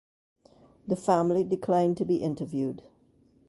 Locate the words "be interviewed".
2.05-2.81